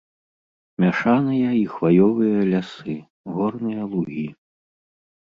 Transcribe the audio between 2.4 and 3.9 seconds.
лясы, горныя